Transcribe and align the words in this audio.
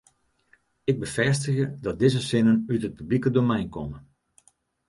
Ik 0.89 0.95
befêstigje 0.99 1.65
dat 1.83 1.99
dizze 1.99 2.21
sinnen 2.29 2.63
út 2.73 2.85
it 2.87 2.97
publike 2.99 3.29
domein 3.35 3.67
komme. 3.75 3.97